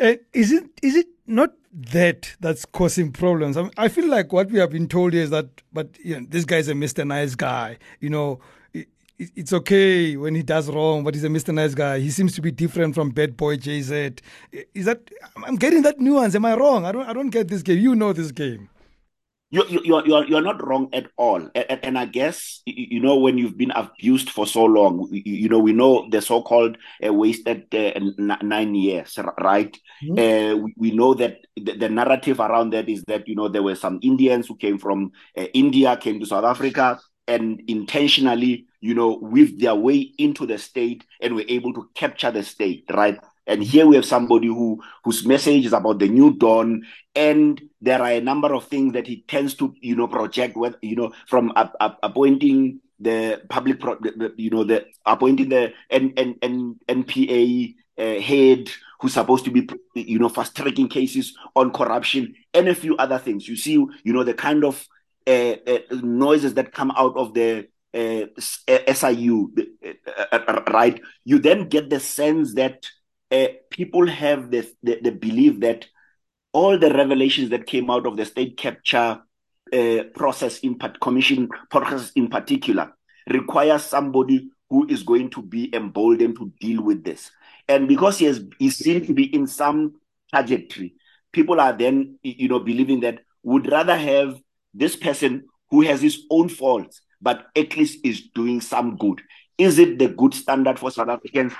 [0.00, 3.56] Uh, is it is it not that that's causing problems?
[3.56, 6.26] I, mean, I, feel like what we have been told is that, but you know,
[6.28, 7.06] this guy's a Mr.
[7.06, 7.78] Nice guy.
[8.00, 8.40] You know,
[9.36, 11.52] it's okay when he does wrong, but he's a Mr.
[11.52, 11.98] Nice guy.
[12.00, 14.20] He seems to be different from Bad Boy JZ.
[14.74, 15.10] Is that?
[15.46, 16.34] I'm getting that nuance.
[16.34, 16.84] Am I wrong?
[16.84, 17.08] I don't.
[17.08, 17.78] I don't get this game.
[17.78, 18.68] You know this game
[19.52, 23.36] you you you're you're not wrong at all and, and, i guess you know when
[23.38, 27.92] you've been abused for so long you, know we know the so-called uh, wasted uh,
[28.42, 30.18] nine years right mm-hmm.
[30.18, 33.62] uh, we, we, know that the, the, narrative around that is that you know there
[33.62, 38.92] were some indians who came from uh, india came to south africa and intentionally you
[38.92, 43.18] know weaved their way into the state and were able to capture the state right
[43.46, 46.82] and here we have somebody who whose message is about the new dawn,
[47.14, 50.56] and there are a number of things that he tends to, you know, project.
[50.56, 55.48] With you know, from up, up, appointing the public, pro, the, you know, the appointing
[55.48, 60.88] the N, N, N, NPA uh, head who's supposed to be, you know, fast tracking
[60.88, 63.48] cases on corruption and a few other things.
[63.48, 64.86] You see, you know, the kind of
[65.26, 68.26] uh, uh, noises that come out of the uh,
[68.68, 69.52] SIU,
[69.86, 71.00] uh, uh, right?
[71.24, 72.86] You then get the sense that
[73.30, 75.86] uh, people have the, the, belief that
[76.52, 79.20] all the revelations that came out of the state capture
[79.72, 82.92] uh, process in part, commission process in particular
[83.30, 87.30] requires somebody who is going to be emboldened to deal with this.
[87.68, 89.94] And because he has he seems to be in some
[90.34, 90.94] trajectory,
[91.32, 94.38] people are then you know believing that would rather have
[94.74, 99.22] this person who has his own faults, but at least is doing some good.
[99.56, 101.52] Is it the good standard for South Africans?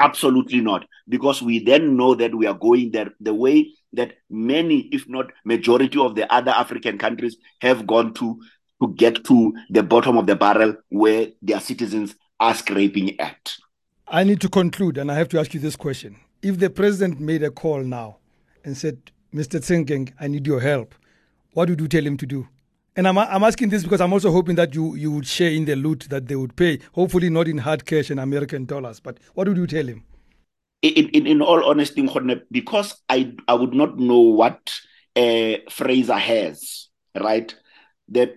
[0.00, 4.88] Absolutely not, because we then know that we are going there the way that many,
[4.92, 8.40] if not majority of the other African countries have gone to
[8.80, 13.54] to get to the bottom of the barrel where their citizens are scraping at.
[14.08, 16.16] I need to conclude, and I have to ask you this question.
[16.42, 18.16] If the president made a call now
[18.64, 19.60] and said, Mr.
[19.60, 20.94] Tsinkeng, I need your help,
[21.52, 22.48] what would you tell him to do?
[22.96, 25.64] And I'm, I'm asking this because I'm also hoping that you, you would share in
[25.64, 29.00] the loot that they would pay, hopefully not in hard cash and American dollars.
[29.00, 30.04] But what would you tell him?
[30.82, 32.08] In, in, in all honesty,
[32.50, 34.80] because I, I would not know what
[35.14, 37.54] uh, Fraser has, right?
[38.08, 38.34] That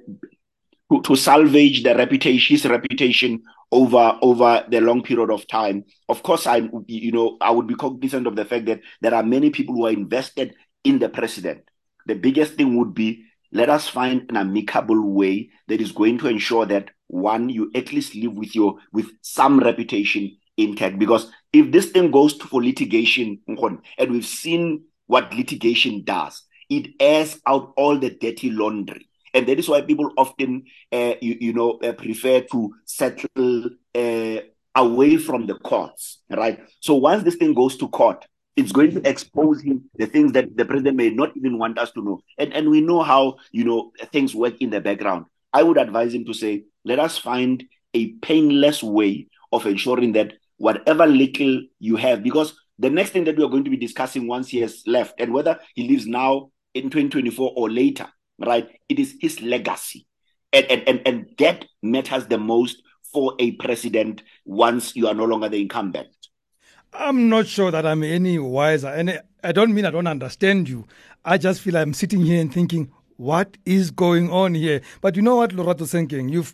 [0.91, 5.83] to, to salvage the reputation, his reputation over over the long period of time.
[6.07, 9.23] Of course, I you know I would be cognizant of the fact that there are
[9.23, 11.63] many people who are invested in the president.
[12.05, 16.27] The biggest thing would be let us find an amicable way that is going to
[16.27, 20.97] ensure that one you at least live with your with some reputation intact.
[20.99, 26.93] Because if this thing goes to, for litigation and we've seen what litigation does it
[26.99, 29.07] airs out all the dirty laundry.
[29.33, 34.37] And that is why people often uh, you, you, know uh, prefer to settle uh,
[34.75, 36.59] away from the courts right?
[36.79, 40.55] So once this thing goes to court it's going to expose him the things that
[40.55, 42.21] the president may not even want us to know.
[42.37, 45.25] And and we know how you know things work in the background.
[45.51, 47.63] I would advise him to say, let us find
[47.93, 53.37] a painless way of ensuring that whatever little you have, because the next thing that
[53.37, 56.49] we are going to be discussing once he has left, and whether he leaves now
[56.73, 58.07] in 2024 or later,
[58.39, 58.67] right?
[58.89, 60.07] It is his legacy.
[60.51, 65.25] And and and, and that matters the most for a president once you are no
[65.25, 66.07] longer the incumbent.
[66.95, 68.87] I'm not sure that I'm any wiser.
[68.87, 70.85] And I don't mean I don't understand you.
[71.25, 74.81] I just feel I'm sitting here and thinking, what is going on here?
[75.01, 76.29] But you know what, Lorato thinking?
[76.29, 76.53] you've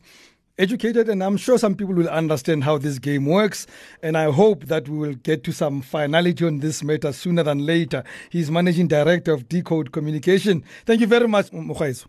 [0.60, 3.66] educated, and I'm sure some people will understand how this game works.
[4.04, 7.66] And I hope that we will get to some finality on this matter sooner than
[7.66, 8.04] later.
[8.30, 10.64] He's managing director of Decode Communication.
[10.86, 12.06] Thank you very much, Mukhaizu.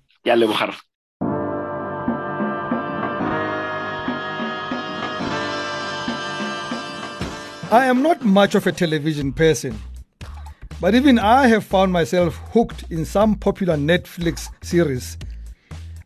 [7.72, 9.78] I am not much of a television person,
[10.80, 15.16] but even I have found myself hooked in some popular Netflix series.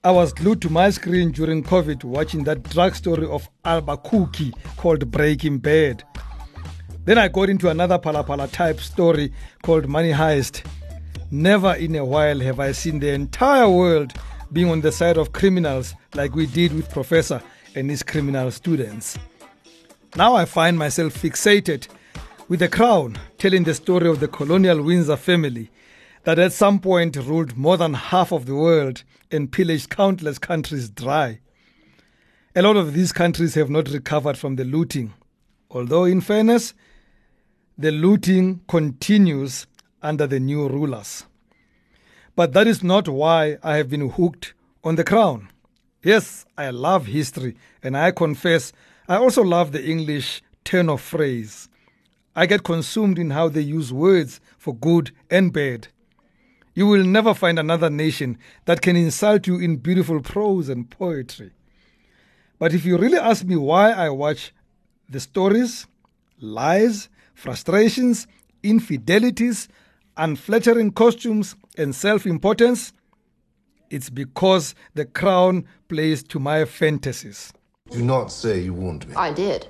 [0.04, 5.10] I was glued to my screen during COVID watching that drug story of Albuquerque called
[5.10, 6.04] Breaking Bad.
[7.06, 10.66] Then I got into another Phala Phala type story called Money Heist.
[11.30, 14.12] Never in a while have I seen the entire world
[14.52, 17.40] being on the side of criminals like we did with Professor
[17.74, 19.18] and his criminal students.
[20.16, 21.88] Now I find myself fixated
[22.48, 25.70] with the crown telling the story of the colonial Windsor family
[26.24, 30.88] that at some point ruled more than half of the world and pillaged countless countries
[30.88, 31.40] dry.
[32.54, 35.12] A lot of these countries have not recovered from the looting
[35.74, 36.72] Although, in fairness,
[37.76, 39.66] the looting continues
[40.00, 41.24] under the new rulers.
[42.36, 44.54] But that is not why I have been hooked
[44.84, 45.48] on the crown.
[46.04, 48.72] Yes, I love history, and I confess
[49.06, 51.68] I also love the English turn of phrase.
[52.34, 55.88] I get consumed in how they use words for good and bad.
[56.74, 61.52] You will never find another nation that can insult you in beautiful prose and poetry.
[62.58, 64.54] But if you really ask me why I watch
[65.08, 65.86] the stories,
[66.40, 68.26] lies, frustrations,
[68.62, 69.68] infidelities,
[70.16, 72.94] unflattering costumes, and self importance,
[73.90, 77.52] it's because the crown plays to my fantasies.
[77.90, 79.14] Do not say you warned me.
[79.14, 79.68] I did.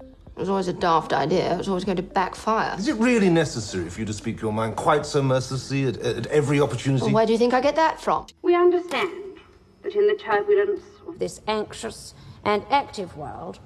[0.00, 1.52] It was always a daft idea.
[1.52, 2.74] It was always going to backfire.
[2.78, 6.26] Is it really necessary for you to speak your mind quite so mercilessly at, at
[6.28, 7.04] every opportunity?
[7.04, 8.26] Well, where do you think I get that from?
[8.40, 9.38] We understand
[9.82, 13.60] that in the turbulence of this anxious and active world,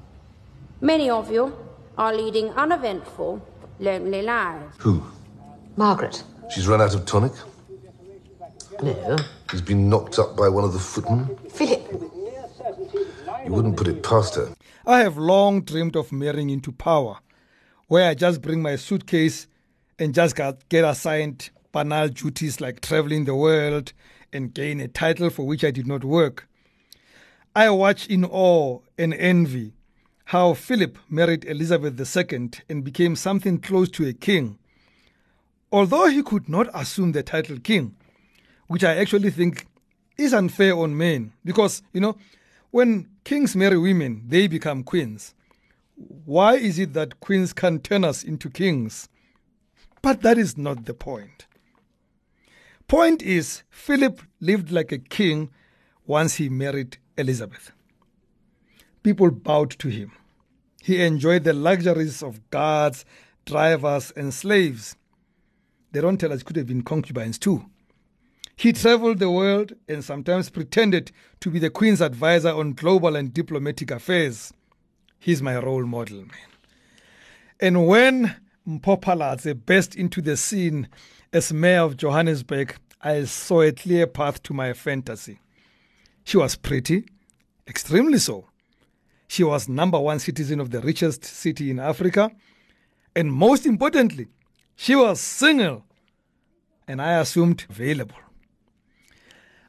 [0.80, 1.56] many of you
[1.96, 3.40] are leading uneventful,
[3.78, 4.76] lonely lives.
[4.80, 5.02] Who?
[5.76, 6.24] Margaret.
[6.50, 7.32] She's run out of tonic?
[8.82, 9.16] No.
[9.50, 11.38] She's been knocked up by one of the footmen?
[11.48, 12.12] Philip.
[13.46, 14.56] You wouldn't put it past her.
[14.84, 17.18] I have long dreamed of marrying into power,
[17.86, 19.46] where I just bring my suitcase
[20.00, 20.34] and just
[20.68, 23.92] get assigned banal duties like traveling the world
[24.32, 26.48] and gain a title for which I did not work.
[27.54, 29.74] I watch in awe and envy
[30.24, 34.58] how Philip married Elizabeth II and became something close to a king.
[35.70, 37.94] Although he could not assume the title king,
[38.66, 39.68] which I actually think
[40.18, 42.16] is unfair on men, because, you know,
[42.72, 45.34] when kings marry women, they become queens.
[45.96, 49.08] Why is it that queens can turn us into kings?
[50.00, 51.46] But that is not the point.
[52.86, 55.50] Point is, Philip lived like a king
[56.06, 57.72] once he married Elizabeth.
[59.02, 60.12] People bowed to him.
[60.80, 63.04] He enjoyed the luxuries of guards,
[63.44, 64.94] drivers, and slaves.
[65.90, 67.68] They don't tell us could have been concubines too.
[68.56, 73.32] He traveled the world and sometimes pretended to be the Queen's advisor on global and
[73.32, 74.52] diplomatic affairs.
[75.18, 76.50] He's my role model, man.
[77.60, 78.34] And when
[78.66, 80.88] Mpho burst into the scene
[81.34, 85.38] as mayor of Johannesburg, I saw a clear path to my fantasy.
[86.24, 87.04] She was pretty,
[87.68, 88.46] extremely so.
[89.28, 92.30] She was number one citizen of the richest city in Africa.
[93.14, 94.28] And most importantly,
[94.76, 95.84] she was single.
[96.88, 98.16] And I assumed available.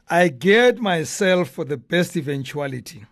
[0.09, 3.05] I geared myself for the best eventuality.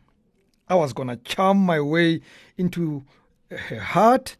[0.70, 2.22] I was going to charm my way
[2.58, 3.04] into
[3.50, 4.38] her heart.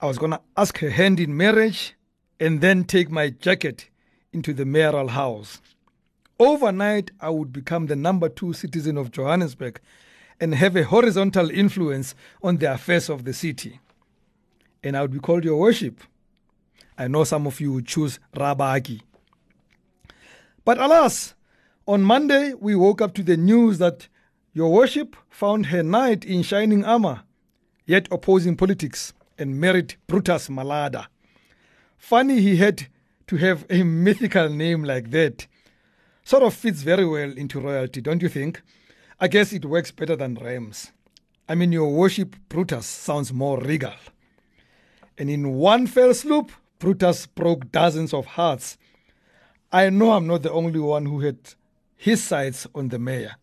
[0.00, 1.94] I was going to ask her hand in marriage
[2.40, 3.90] and then take my jacket
[4.32, 5.60] into the mayoral house.
[6.40, 9.78] Overnight, I would become the number two citizen of Johannesburg
[10.40, 13.78] and have a horizontal influence on the affairs of the city.
[14.82, 16.00] And I would be called your worship.
[16.96, 19.02] I know some of you would choose Rabaki.
[20.64, 21.34] But alas,
[21.88, 24.08] on Monday, we woke up to the news that
[24.52, 27.22] your worship found her knight in shining armor,
[27.86, 31.06] yet opposing politics, and married Brutus Malada.
[31.96, 32.88] Funny he had
[33.26, 35.46] to have a mythical name like that.
[36.24, 38.60] Sort of fits very well into royalty, don't you think?
[39.18, 40.92] I guess it works better than Rams.
[41.48, 43.94] I mean, your worship Brutus sounds more regal.
[45.16, 48.76] And in one fell swoop, Brutus broke dozens of hearts.
[49.72, 51.38] I know I'm not the only one who had
[51.98, 53.34] his sights on the mayor.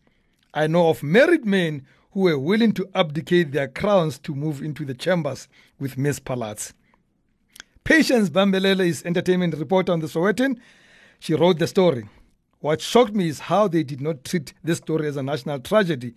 [0.54, 4.86] I know of married men who were willing to abdicate their crowns to move into
[4.86, 5.46] the chambers
[5.78, 6.72] with Miss Phalatse.
[7.84, 10.58] Patience Bambalele is entertainment reporter on the Sowetan.
[11.20, 12.08] She wrote the story.
[12.60, 16.14] What shocked me is how they did not treat this story as a national tragedy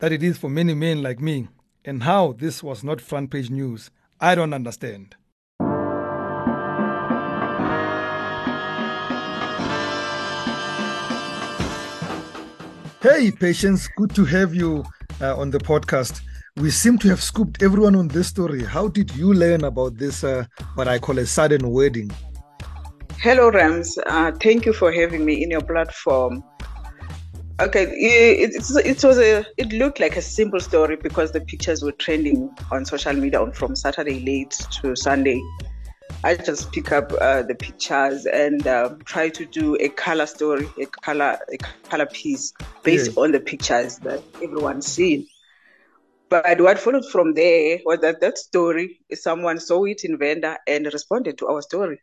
[0.00, 1.48] that it is for many men like me,
[1.84, 3.90] and how this was not front page news.
[4.20, 5.16] I don't understand.
[13.02, 14.84] Hey, Patience, good to have you
[15.22, 16.20] uh, on the podcast.
[16.56, 18.62] We seem to have scooped everyone on this story.
[18.62, 20.44] How did you learn about this, uh,
[20.74, 22.10] what I call a sudden wedding?
[23.16, 23.98] Hello, Rams.
[24.04, 26.44] Uh, thank you for having me in your platform.
[27.58, 29.46] Okay, it, it, it, was a.
[29.56, 33.76] It looked like a simple story because the pictures were trending on social media from
[33.76, 34.50] Saturday late
[34.82, 35.40] to Sunday.
[36.22, 40.68] I just pick up uh, the pictures and uh, try to do a color story,
[40.78, 41.56] a color, a
[41.88, 42.52] color piece
[42.82, 45.26] based on the pictures that everyone's seen.
[46.28, 50.84] But what followed from there was that that story, someone saw it in Venda and
[50.86, 52.00] responded to our story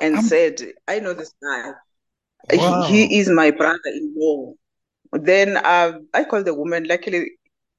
[0.00, 1.72] and um, said, I know this guy.
[2.52, 2.82] Wow.
[2.82, 4.52] He, he, is my brother-in-law.
[5.12, 6.86] Then uh, I called the woman.
[6.86, 7.32] Luckily,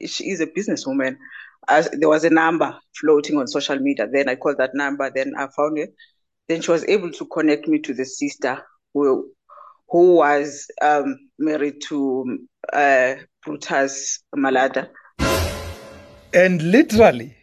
[0.06, 1.18] she is a businesswoman.
[1.68, 4.08] There was a number floating on social media.
[4.12, 5.10] Then I called that number.
[5.14, 5.94] Then I found it.
[6.48, 8.62] Then she was able to connect me to the sister
[8.94, 9.32] who
[9.90, 12.40] who was um, married to
[12.72, 14.90] uh, Brutus Malada.
[16.34, 17.36] And literally,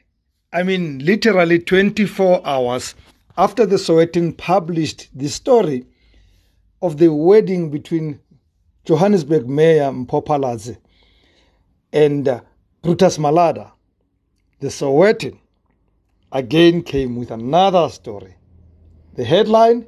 [0.52, 2.94] I mean, literally 24 hours
[3.36, 5.84] after the Sowetan published the story
[6.80, 8.18] of the wedding between
[8.84, 10.78] Johannesburg Mayor Mpho Phalatse
[11.92, 12.40] and uh,
[12.82, 13.72] Brutus Malada,
[14.60, 15.38] the Sowetan
[16.32, 18.34] again came with another story.
[19.14, 19.86] The headline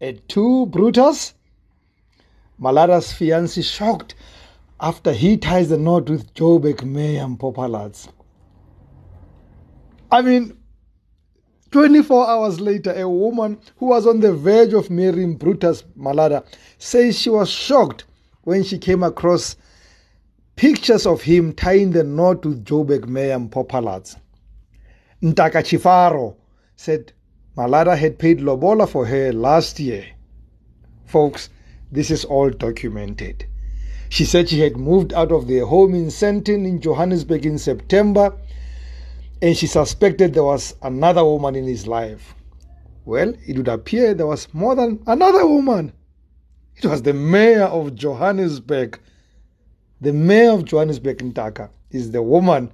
[0.00, 1.34] at two Brutus,
[2.60, 4.14] Malada's fiancé shocked
[4.80, 8.08] after he ties the knot with Joburg Mayor Mpho Phalatse.
[10.10, 10.56] I mean,
[11.72, 16.44] 24 hours later, a woman who was on the verge of marrying Brutus Malada
[16.78, 18.04] says she was shocked
[18.42, 19.56] when she came across
[20.56, 24.16] pictures of him tying the knot with Joburg Mayor Mpho Phalatse.
[25.22, 26.36] Ntaka Chifaro
[26.76, 27.12] said
[27.56, 30.04] Malada had paid Lobola for her last year.
[31.04, 31.50] Folks,
[31.92, 33.44] this is all documented.
[34.08, 38.32] She said she had moved out of their home in Sandton in Johannesburg in September
[39.42, 42.34] and she suspected there was another woman in his life.
[43.04, 45.92] Well, it would appear there was more than another woman.
[46.76, 48.98] It was the mayor of Johannesburg.
[50.00, 51.22] The mayor of Johannesburg,
[51.90, 52.70] is the woman,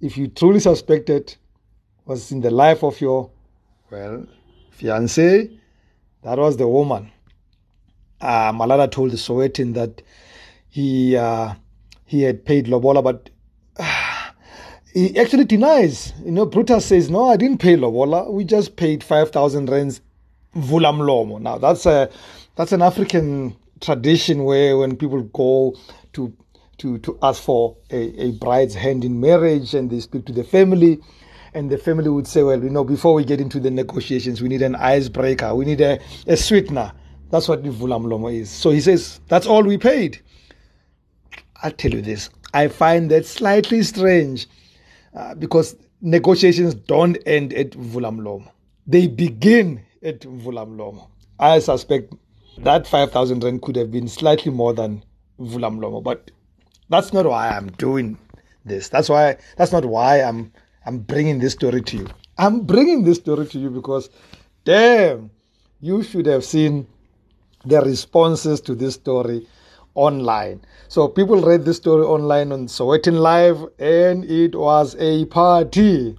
[0.00, 1.36] if you truly suspected,
[2.06, 3.30] was in the life of your,
[3.90, 4.26] well,
[4.70, 5.50] fiance.
[6.22, 7.12] That was the woman.
[8.20, 10.02] Uh, Malada told the Sowetan that
[10.68, 11.54] he uh,
[12.04, 13.30] he had paid Lobola, but
[14.92, 16.12] he actually denies.
[16.24, 18.30] You know, Brutus says, "No, I didn't pay Lobola.
[18.30, 20.00] We just paid five thousand rands
[20.54, 22.10] vulamlomo." Now that's a
[22.56, 25.74] that's an African tradition where when people go
[26.14, 26.32] to
[26.78, 30.44] to to ask for a, a bride's hand in marriage and they speak to the
[30.44, 31.00] family,
[31.54, 34.48] and the family would say, "Well, you know, before we get into the negotiations, we
[34.48, 35.54] need an icebreaker.
[35.54, 36.92] We need a, a sweetener."
[37.30, 38.50] That's what vulamlomo is.
[38.50, 40.20] So he says, "That's all we paid."
[41.62, 42.30] I'll tell you this.
[42.54, 44.46] I find that slightly strange
[45.14, 48.50] uh, because negotiations don't end at Vulamlomo.
[48.86, 51.08] They begin at Vulamlomo.
[51.38, 52.14] I suspect
[52.58, 55.04] that 5,000 rand could have been slightly more than
[55.40, 56.30] Vulamlomo, but
[56.88, 58.18] that's not why I'm doing
[58.64, 58.88] this.
[58.88, 60.52] That's why that's not why I'm
[60.86, 62.08] I'm bringing this story to you.
[62.38, 64.10] I'm bringing this story to you because
[64.64, 65.30] damn,
[65.80, 66.86] you should have seen
[67.64, 69.46] the responses to this story
[69.94, 70.62] online.
[70.88, 76.16] So people read this story online on Sowetan Live, and it was a party.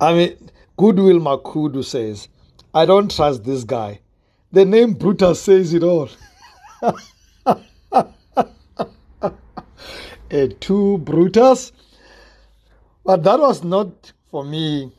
[0.00, 2.28] I mean, Goodwill Makudu says,
[2.74, 4.00] I don't trust this guy.
[4.52, 6.08] The name Brutus says it all.
[10.60, 11.72] two Brutus.
[13.04, 14.92] But that was not for me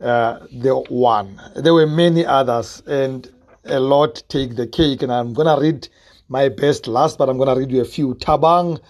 [0.00, 1.40] uh, the one.
[1.56, 3.30] There were many others, and
[3.64, 5.02] a lot take the cake.
[5.02, 5.88] And I'm going to read
[6.28, 8.14] my best last, but I'm going to read you a few.
[8.16, 8.80] Tabang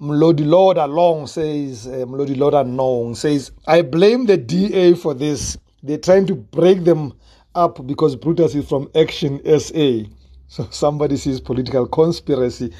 [0.00, 5.56] Mlodi Lord Along says, uh, Mlodi Lord Anong says, I blame the DA for this.
[5.82, 7.12] They're trying to break them
[7.54, 10.08] up because Brutus is from Action SA.
[10.48, 12.74] So somebody sees political conspiracy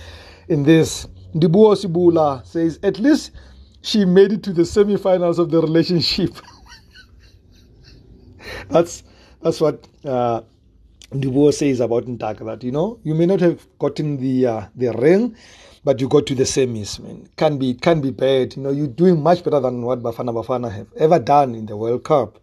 [0.48, 1.06] in this.
[1.34, 3.32] Dibuo Sibula says, at least
[3.82, 6.34] she made it to the semi-finals of the relationship.
[8.68, 9.02] that's
[9.42, 10.42] that's what uh,
[11.50, 15.34] says about Ntaka that you know you may not have gotten the uh, the ring,
[15.84, 17.00] but you got to the semis.
[17.00, 18.56] I mean, can be can be bad.
[18.56, 21.76] You know, you're doing much better than what Bafana Bafana have ever done in the
[21.76, 22.38] World Cup.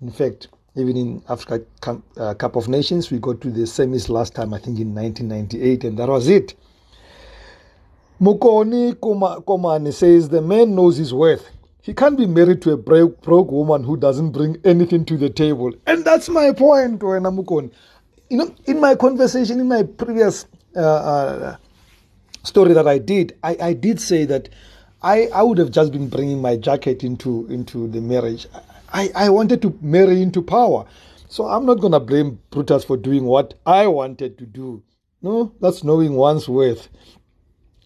[0.00, 1.62] In fact, even in Africa
[2.16, 4.54] uh, Cup of Nations, we got to the semis last time.
[4.54, 6.54] I think in 1998, and that was it.
[8.20, 11.48] Mukoni Komani says the man knows his worth.
[11.82, 15.30] He can't be married to a broke, broke woman who doesn't bring anything to the
[15.30, 15.72] table.
[15.86, 17.70] And that's my point, Wena Mukoni
[18.30, 20.46] you know, in my conversation, in my previous
[20.76, 21.56] uh, uh,
[22.44, 24.48] story that I did, I, I did say that
[25.02, 28.46] I, I would have just been bringing my jacket into into the marriage.
[28.92, 30.86] I, I wanted to marry into power.
[31.28, 34.82] So I'm not going to blame Brutus for doing what I wanted to do.
[35.22, 36.88] No, that's knowing one's worth.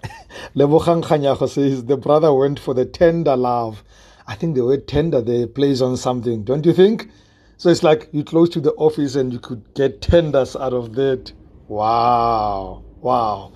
[0.55, 3.83] Says the brother went for the tender love.
[4.27, 7.11] I think the word tender there plays on something, don't you think?
[7.57, 10.95] So it's like you close to the office and you could get tenders out of
[10.95, 11.33] that.
[11.69, 12.83] Wow.
[13.01, 13.53] Wow.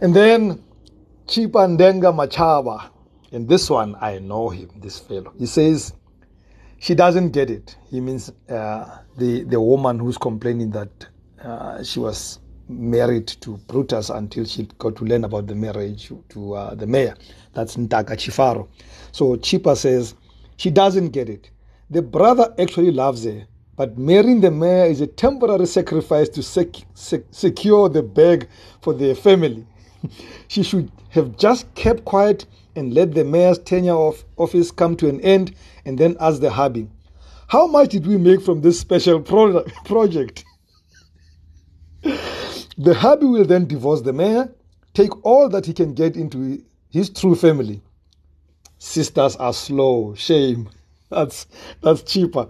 [0.00, 0.62] And then
[1.26, 2.90] Chipandenga Machaba.
[3.32, 5.32] And this one, I know him, this fellow.
[5.38, 5.94] He says,
[6.78, 7.76] she doesn't get it.
[7.90, 11.06] He means uh, the, the woman who's complaining that
[11.42, 16.54] uh, she was married to Brutus until she got to learn about the marriage to
[16.54, 17.16] uh, the mayor.
[17.54, 18.68] That's Ntaka Chifaro.
[19.12, 20.14] So Chipa says
[20.56, 21.50] she doesn't get it.
[21.90, 23.46] The brother actually loves her,
[23.76, 28.48] but marrying the mayor is a temporary sacrifice to sec- sec- secure the bag
[28.80, 29.66] for their family.
[30.48, 32.46] she should have just kept quiet
[32.76, 35.54] and let the mayor's tenure of office come to an end
[35.84, 36.88] and then ask the hubby,
[37.48, 40.44] How much did we make from this special pro- project?
[42.76, 44.52] the hubby will then divorce the mayor,
[44.94, 47.82] take all that he can get into his true family.
[48.78, 50.68] Sisters are slow, shame.
[51.10, 51.46] That's
[51.80, 52.48] that's cheaper.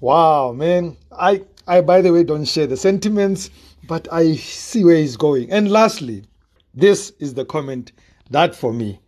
[0.00, 0.96] Wow, man.
[1.12, 3.50] I I by the way don't share the sentiments,
[3.86, 5.52] but I see where he's going.
[5.52, 6.24] And lastly,
[6.74, 7.92] this is the comment
[8.30, 8.98] that for me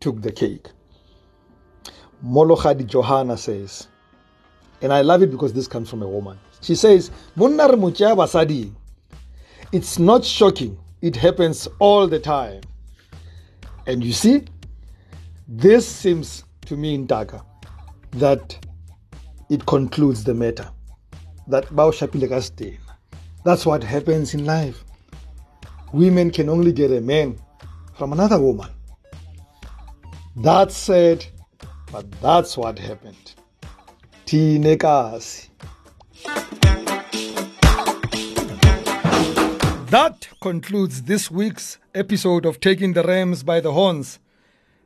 [0.00, 0.68] took the cake.
[2.24, 3.88] Molokhadi Johanna says,
[4.82, 6.38] and I love it because this comes from a woman.
[6.60, 8.72] She says, basadi.
[9.74, 10.78] It's not shocking.
[11.02, 12.60] It happens all the time.
[13.88, 14.44] And you see,
[15.48, 17.44] this seems to me in Daga
[18.12, 18.56] that
[19.50, 20.70] it concludes the matter.
[21.48, 21.64] That
[23.44, 24.84] That's what happens in life.
[25.92, 27.36] Women can only get a man
[27.96, 28.70] from another woman.
[30.36, 31.26] That's sad,
[31.90, 33.34] but that's what happened.
[34.24, 35.48] Tinekasi.
[39.94, 44.18] That concludes this week's episode of Taking the Rams by the Horns.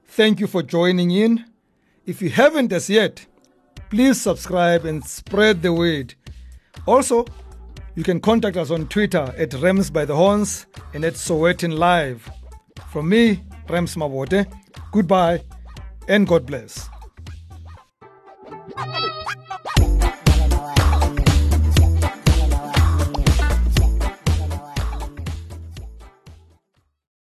[0.05, 1.47] Thank you for joining in.
[2.05, 3.25] If you haven't as yet,
[3.89, 6.15] please subscribe and spread the word.
[6.85, 7.25] Also,
[7.95, 12.31] you can contact us on Twitter at Rams by the Horns and at Sowetan Live.
[12.91, 14.45] From me, Rams Mabote,
[14.93, 15.43] goodbye
[16.07, 16.91] and God bless.